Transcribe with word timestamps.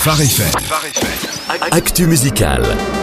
Phare 0.00 0.24
FM. 0.24 0.50
Actu 1.70 2.06
musical. 2.06 2.99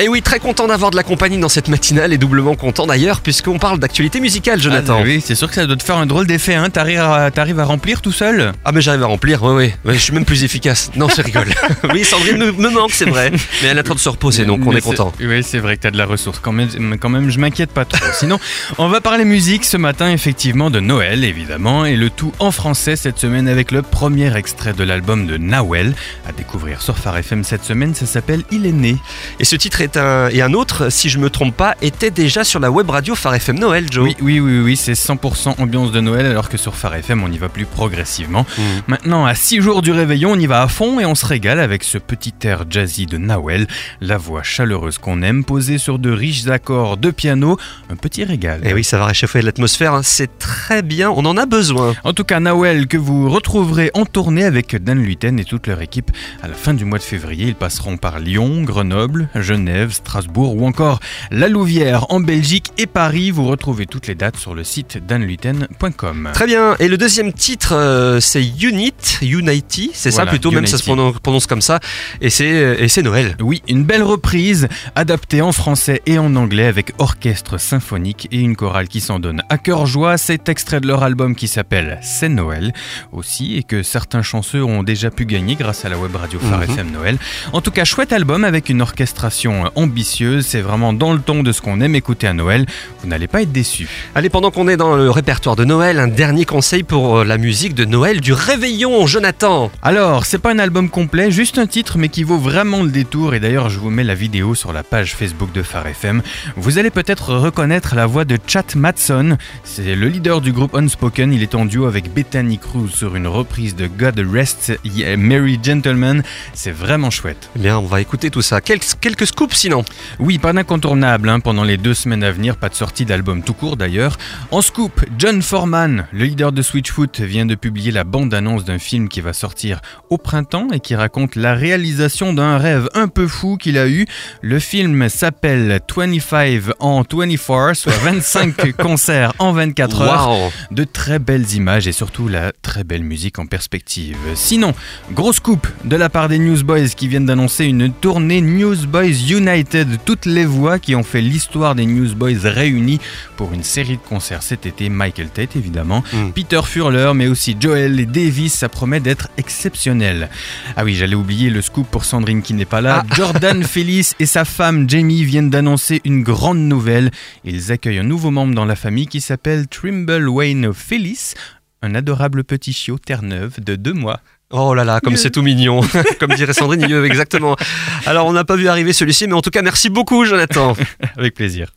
Et 0.00 0.08
oui, 0.08 0.22
très 0.22 0.38
content 0.38 0.66
d'avoir 0.66 0.90
de 0.90 0.96
la 0.96 1.02
compagnie 1.02 1.36
dans 1.36 1.50
cette 1.50 1.68
matinale 1.68 2.14
et 2.14 2.16
doublement 2.16 2.54
content 2.54 2.86
d'ailleurs 2.86 3.20
puisqu'on 3.20 3.58
parle 3.58 3.78
d'actualité 3.78 4.18
musicale, 4.18 4.58
Jonathan. 4.58 4.96
Ah, 5.00 5.02
oui, 5.04 5.22
c'est 5.22 5.34
sûr 5.34 5.46
que 5.46 5.54
ça 5.54 5.66
doit 5.66 5.76
te 5.76 5.82
faire 5.82 5.98
un 5.98 6.06
drôle 6.06 6.26
d'effet, 6.26 6.54
hein. 6.54 6.70
T'arrives 6.70 7.00
à, 7.00 7.30
t'arrives 7.30 7.60
à 7.60 7.66
remplir 7.66 8.00
tout 8.00 8.10
seul 8.10 8.54
Ah 8.64 8.72
mais 8.72 8.80
j'arrive 8.80 9.02
à 9.02 9.06
remplir, 9.06 9.42
oui, 9.42 9.52
oui. 9.54 9.72
Ouais, 9.84 9.92
je 9.92 9.98
suis 9.98 10.14
même 10.14 10.24
plus 10.24 10.42
efficace. 10.42 10.90
Non, 10.96 11.10
c'est 11.10 11.20
rigole. 11.20 11.48
oui, 11.92 12.02
Sandrine 12.04 12.38
me, 12.38 12.50
me 12.50 12.70
manque, 12.70 12.92
c'est 12.92 13.10
vrai. 13.10 13.30
Mais 13.62 13.68
elle 13.68 13.78
a 13.78 13.82
train 13.82 13.94
de 13.94 14.00
se 14.00 14.08
reposer, 14.08 14.46
donc 14.46 14.66
on 14.66 14.70
Mais 14.70 14.78
est 14.78 14.80
content. 14.80 15.12
Oui, 15.20 15.42
c'est 15.42 15.58
vrai 15.58 15.76
que 15.76 15.82
t'as 15.82 15.90
de 15.90 15.98
la 15.98 16.06
ressource. 16.06 16.38
Quand 16.40 16.52
même, 16.52 16.96
quand 16.98 17.10
même 17.10 17.28
je 17.28 17.38
m'inquiète 17.38 17.72
pas 17.72 17.84
trop. 17.84 18.00
Sinon, 18.14 18.40
on 18.78 18.88
va 18.88 19.02
parler 19.02 19.26
musique 19.26 19.66
ce 19.66 19.76
matin, 19.76 20.10
effectivement, 20.10 20.70
de 20.70 20.80
Noël, 20.80 21.24
évidemment, 21.24 21.84
et 21.84 21.96
le 21.96 22.08
tout 22.08 22.32
en 22.38 22.52
français 22.52 22.96
cette 22.96 23.18
semaine 23.18 23.48
avec 23.48 23.70
le 23.70 23.82
premier 23.82 24.34
extrait 24.34 24.72
de 24.72 24.82
l'album 24.82 25.26
de 25.26 25.36
Nawel. 25.36 25.92
À 26.26 26.32
découvrir 26.32 26.80
sur 26.80 26.96
Phare 26.96 27.18
FM 27.18 27.44
cette 27.44 27.64
semaine, 27.64 27.94
ça 27.94 28.06
s'appelle 28.06 28.44
Il 28.50 28.64
est 28.64 28.72
né. 28.72 28.96
Et 29.40 29.44
ce 29.44 29.56
titre 29.56 29.82
est 29.82 29.89
un, 29.96 30.28
et 30.28 30.42
un 30.42 30.52
autre, 30.52 30.90
si 30.90 31.08
je 31.08 31.18
me 31.18 31.30
trompe 31.30 31.56
pas, 31.56 31.74
était 31.82 32.10
déjà 32.10 32.44
sur 32.44 32.60
la 32.60 32.70
web 32.70 32.88
radio 32.90 33.14
Phare 33.14 33.34
FM 33.36 33.58
Noël, 33.58 33.86
Joe. 33.90 34.04
Oui, 34.04 34.16
oui, 34.20 34.40
oui, 34.40 34.60
oui, 34.60 34.76
c'est 34.76 34.92
100% 34.92 35.60
ambiance 35.60 35.92
de 35.92 36.00
Noël, 36.00 36.26
alors 36.26 36.48
que 36.48 36.56
sur 36.56 36.74
Phare 36.76 36.94
FM, 36.96 37.22
on 37.22 37.30
y 37.30 37.38
va 37.38 37.48
plus 37.48 37.66
progressivement. 37.66 38.46
Mm. 38.56 38.62
Maintenant, 38.88 39.24
à 39.26 39.34
6 39.34 39.60
jours 39.60 39.82
du 39.82 39.92
réveillon, 39.92 40.32
on 40.32 40.38
y 40.38 40.46
va 40.46 40.62
à 40.62 40.68
fond 40.68 41.00
et 41.00 41.06
on 41.06 41.14
se 41.14 41.26
régale 41.26 41.60
avec 41.60 41.84
ce 41.84 41.98
petit 41.98 42.34
air 42.42 42.64
jazzy 42.68 43.06
de 43.06 43.18
Nawel, 43.18 43.66
la 44.00 44.18
voix 44.18 44.42
chaleureuse 44.42 44.98
qu'on 44.98 45.22
aime, 45.22 45.44
posée 45.44 45.78
sur 45.78 45.98
de 45.98 46.10
riches 46.10 46.46
accords 46.48 46.96
de 46.96 47.10
piano, 47.10 47.56
un 47.90 47.96
petit 47.96 48.24
régal. 48.24 48.60
Et 48.64 48.70
Eh 48.70 48.74
oui, 48.74 48.84
ça 48.84 48.98
va 48.98 49.06
réchauffer 49.06 49.42
l'atmosphère, 49.42 49.94
hein. 49.94 50.02
c'est 50.02 50.38
très 50.38 50.82
bien, 50.82 51.10
on 51.10 51.24
en 51.24 51.36
a 51.36 51.46
besoin. 51.46 51.94
En 52.04 52.12
tout 52.12 52.24
cas, 52.24 52.40
Nawel, 52.40 52.86
que 52.86 52.96
vous 52.96 53.30
retrouverez 53.30 53.90
en 53.94 54.04
tournée 54.04 54.44
avec 54.44 54.76
Dan 54.76 55.02
Luten 55.02 55.38
et 55.38 55.44
toute 55.44 55.66
leur 55.66 55.80
équipe 55.80 56.10
à 56.42 56.48
la 56.48 56.54
fin 56.54 56.74
du 56.74 56.84
mois 56.84 56.98
de 56.98 57.02
février. 57.02 57.46
Ils 57.46 57.54
passeront 57.54 57.96
par 57.96 58.18
Lyon, 58.18 58.62
Grenoble, 58.62 59.28
Genève, 59.34 59.79
Strasbourg 59.88 60.56
ou 60.56 60.66
encore 60.66 61.00
La 61.30 61.48
Louvière 61.48 62.06
en 62.12 62.20
Belgique 62.20 62.66
et 62.78 62.86
Paris. 62.86 63.30
Vous 63.30 63.46
retrouvez 63.46 63.86
toutes 63.86 64.06
les 64.06 64.14
dates 64.14 64.36
sur 64.36 64.54
le 64.54 64.64
site 64.64 64.98
danluten.com. 65.06 66.30
Très 66.32 66.46
bien, 66.46 66.76
et 66.78 66.88
le 66.88 66.96
deuxième 66.96 67.32
titre, 67.32 67.74
euh, 67.74 68.20
c'est 68.20 68.42
Unit, 68.44 68.92
Unity, 69.22 69.90
c'est 69.94 70.10
ça 70.10 70.26
plutôt, 70.26 70.50
même 70.50 70.66
ça 70.66 70.78
se 70.78 70.84
prononce, 70.84 71.46
comme 71.46 71.60
ça, 71.60 71.80
et 72.20 72.30
c'est 72.30 72.50
euh, 72.52 72.76
et 72.78 72.88
c'est 72.88 73.02
Noël. 73.02 73.36
Oui, 73.40 73.62
une 73.68 73.84
belle 73.84 74.02
reprise, 74.02 74.68
adaptée 74.94 75.42
en 75.42 75.52
français 75.52 76.02
et 76.06 76.18
en 76.18 76.34
anglais 76.36 76.66
avec 76.66 76.92
orchestre 76.98 77.58
symphonique 77.58 78.28
et 78.30 78.40
une 78.40 78.56
chorale 78.56 78.88
qui 78.88 79.00
s'en 79.00 79.18
donne 79.18 79.42
à 79.48 79.58
cœur 79.58 79.86
joie. 79.86 80.18
C'est 80.18 80.48
extrait 80.48 80.80
de 80.80 80.86
leur 80.86 81.02
album 81.02 81.34
qui 81.34 81.48
s'appelle 81.48 81.98
C'est 82.02 82.28
Noël 82.28 82.72
aussi 83.12 83.56
et 83.56 83.62
que 83.62 83.82
certains 83.82 84.22
chanceux 84.22 84.62
ont 84.64 84.82
déjà 84.82 85.10
pu 85.10 85.24
gagner 85.26 85.54
grâce 85.56 85.84
à 85.84 85.88
la 85.88 85.98
web 85.98 86.14
radio 86.16 86.38
Phare 86.38 86.60
Mhm. 86.60 86.70
FM 86.70 86.90
Noël. 86.92 87.18
En 87.52 87.60
tout 87.60 87.70
cas, 87.70 87.84
chouette 87.84 88.12
album 88.12 88.44
avec 88.44 88.68
une 88.68 88.82
orchestration 88.82 89.69
ambitieuse. 89.74 90.46
C'est 90.46 90.60
vraiment 90.60 90.92
dans 90.92 91.12
le 91.12 91.20
ton 91.20 91.42
de 91.42 91.52
ce 91.52 91.60
qu'on 91.60 91.80
aime 91.80 91.94
écouter 91.94 92.26
à 92.26 92.32
Noël. 92.32 92.66
Vous 93.02 93.08
n'allez 93.08 93.28
pas 93.28 93.42
être 93.42 93.52
déçus. 93.52 93.88
Allez, 94.14 94.28
pendant 94.28 94.50
qu'on 94.50 94.68
est 94.68 94.76
dans 94.76 94.96
le 94.96 95.10
répertoire 95.10 95.56
de 95.56 95.64
Noël, 95.64 95.98
un 95.98 96.08
dernier 96.08 96.44
conseil 96.44 96.82
pour 96.82 97.18
euh, 97.18 97.24
la 97.24 97.38
musique 97.38 97.74
de 97.74 97.84
Noël 97.84 98.20
du 98.20 98.32
réveillon, 98.32 99.06
Jonathan. 99.06 99.70
Alors, 99.82 100.26
c'est 100.26 100.38
pas 100.38 100.52
un 100.52 100.58
album 100.58 100.88
complet, 100.88 101.30
juste 101.30 101.58
un 101.58 101.66
titre, 101.66 101.98
mais 101.98 102.08
qui 102.08 102.22
vaut 102.22 102.38
vraiment 102.38 102.82
le 102.82 102.90
détour. 102.90 103.34
Et 103.34 103.40
d'ailleurs, 103.40 103.70
je 103.70 103.78
vous 103.78 103.90
mets 103.90 104.04
la 104.04 104.14
vidéo 104.14 104.54
sur 104.54 104.72
la 104.72 104.82
page 104.82 105.14
Facebook 105.14 105.52
de 105.52 105.62
Phare 105.62 105.86
FM. 105.86 106.22
Vous 106.56 106.78
allez 106.78 106.90
peut-être 106.90 107.34
reconnaître 107.34 107.94
la 107.94 108.06
voix 108.06 108.24
de 108.24 108.38
Chat 108.46 108.74
Matson. 108.74 109.36
C'est 109.64 109.94
le 109.94 110.08
leader 110.08 110.40
du 110.40 110.52
groupe 110.52 110.74
Unspoken. 110.74 111.32
Il 111.32 111.42
est 111.42 111.54
en 111.54 111.64
duo 111.64 111.86
avec 111.86 112.12
Bethany 112.12 112.58
Cruz 112.58 112.90
sur 112.90 113.16
une 113.16 113.26
reprise 113.26 113.76
de 113.76 113.86
God 113.86 114.20
Rest 114.32 114.78
Ye 114.84 115.16
Merry 115.16 115.58
Gentleman. 115.62 116.22
C'est 116.54 116.72
vraiment 116.72 117.10
chouette. 117.10 117.50
Eh 117.56 117.60
bien, 117.60 117.78
on 117.78 117.86
va 117.86 118.00
écouter 118.00 118.30
tout 118.30 118.42
ça. 118.42 118.60
Quelques, 118.60 118.86
quelques 119.00 119.26
scoops 119.26 119.49
sinon. 119.54 119.84
Oui, 120.18 120.38
pas 120.38 120.52
d'incontournable 120.52 121.28
hein, 121.28 121.40
pendant 121.40 121.64
les 121.64 121.76
deux 121.76 121.94
semaines 121.94 122.24
à 122.24 122.30
venir, 122.30 122.56
pas 122.56 122.68
de 122.68 122.74
sortie 122.74 123.04
d'album 123.04 123.42
tout 123.42 123.54
court 123.54 123.76
d'ailleurs. 123.76 124.18
En 124.50 124.62
scoop, 124.62 125.04
John 125.18 125.42
Foreman, 125.42 126.06
le 126.12 126.24
leader 126.24 126.52
de 126.52 126.62
Switchfoot, 126.62 127.20
vient 127.20 127.46
de 127.46 127.54
publier 127.54 127.92
la 127.92 128.04
bande-annonce 128.04 128.64
d'un 128.64 128.78
film 128.78 129.08
qui 129.08 129.20
va 129.20 129.32
sortir 129.32 129.80
au 130.08 130.18
printemps 130.18 130.68
et 130.72 130.80
qui 130.80 130.94
raconte 130.94 131.36
la 131.36 131.54
réalisation 131.54 132.32
d'un 132.32 132.58
rêve 132.58 132.88
un 132.94 133.08
peu 133.08 133.26
fou 133.26 133.56
qu'il 133.56 133.78
a 133.78 133.88
eu. 133.88 134.06
Le 134.42 134.58
film 134.58 135.08
s'appelle 135.08 135.80
25 135.94 136.74
en 136.80 137.02
24, 137.02 137.74
soit 137.74 137.92
25 138.02 138.72
concerts 138.76 139.32
en 139.38 139.52
24 139.52 140.02
heures. 140.02 140.52
De 140.70 140.84
très 140.84 141.18
belles 141.18 141.52
images 141.54 141.86
et 141.86 141.92
surtout 141.92 142.28
la 142.28 142.52
très 142.62 142.84
belle 142.84 143.02
musique 143.02 143.38
en 143.38 143.46
perspective. 143.46 144.16
Sinon, 144.34 144.74
grosse 145.12 145.40
coupe 145.40 145.66
de 145.84 145.96
la 145.96 146.08
part 146.08 146.28
des 146.28 146.38
Newsboys 146.38 146.88
qui 146.90 147.08
viennent 147.08 147.26
d'annoncer 147.26 147.64
une 147.64 147.92
tournée 147.92 148.40
Newsboys 148.40 149.14
United. 149.40 149.98
Toutes 150.04 150.26
les 150.26 150.44
voix 150.44 150.78
qui 150.78 150.94
ont 150.94 151.02
fait 151.02 151.22
l'histoire 151.22 151.74
des 151.74 151.86
Newsboys 151.86 152.38
réunies 152.44 153.00
pour 153.36 153.52
une 153.54 153.62
série 153.62 153.96
de 153.96 154.02
concerts 154.02 154.42
cet 154.42 154.66
été. 154.66 154.88
Michael 154.90 155.30
Tate 155.30 155.56
évidemment, 155.56 156.04
Mm. 156.12 156.32
Peter 156.34 156.60
Furler, 156.64 157.12
mais 157.14 157.26
aussi 157.26 157.56
Joel 157.58 157.98
et 158.00 158.06
Davis. 158.06 158.52
Ça 158.54 158.68
promet 158.68 159.00
d'être 159.00 159.28
exceptionnel. 159.38 160.28
Ah 160.76 160.84
oui, 160.84 160.94
j'allais 160.94 161.14
oublier 161.14 161.48
le 161.50 161.62
scoop 161.62 161.86
pour 161.90 162.04
Sandrine 162.04 162.42
qui 162.42 162.52
n'est 162.54 162.64
pas 162.64 162.80
là. 162.80 163.04
Jordan 163.14 163.62
Félix 163.74 164.14
et 164.20 164.26
sa 164.26 164.44
femme 164.44 164.88
Jamie 164.88 165.24
viennent 165.24 165.50
d'annoncer 165.50 166.00
une 166.04 166.22
grande 166.22 166.58
nouvelle. 166.60 167.10
Ils 167.44 167.72
accueillent 167.72 167.98
un 167.98 168.02
nouveau 168.04 168.30
membre 168.30 168.54
dans 168.54 168.66
la 168.66 168.76
famille 168.76 169.06
qui 169.06 169.20
s'appelle 169.20 169.66
Trimble 169.68 170.28
Wayne 170.28 170.72
Félix, 170.74 171.34
un 171.82 171.94
adorable 171.94 172.44
petit 172.44 172.72
chiot 172.72 172.98
terre-neuve 172.98 173.60
de 173.64 173.76
deux 173.76 173.94
mois. 173.94 174.20
Oh 174.52 174.74
là 174.74 174.84
là, 174.84 175.00
comme 175.00 175.16
c'est 175.16 175.30
tout 175.30 175.42
mignon. 175.42 175.80
comme 176.18 176.34
dirait 176.34 176.52
Sandrine, 176.52 176.82
il 176.82 176.92
veut 176.92 177.06
exactement. 177.06 177.56
Alors, 178.04 178.26
on 178.26 178.32
n'a 178.32 178.44
pas 178.44 178.56
vu 178.56 178.68
arriver 178.68 178.92
celui-ci, 178.92 179.28
mais 179.28 179.34
en 179.34 179.42
tout 179.42 179.50
cas, 179.50 179.62
merci 179.62 179.90
beaucoup, 179.90 180.24
Jonathan. 180.24 180.74
Avec 181.16 181.34
plaisir. 181.34 181.70